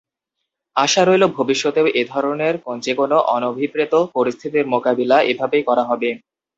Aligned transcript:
আশা 0.75 1.01
রইল 1.03 1.23
ভবিষ্যতেও 1.37 1.87
এ 1.93 2.03
ধরনের 2.11 2.53
যেকোনো 2.81 3.17
অনভিপ্রেত 3.35 3.93
পরিস্থিতির 4.15 4.65
মোকাবিলা 4.73 5.17
এভাবেই 5.31 5.63
করা 5.69 5.83
হবে। 5.83 6.09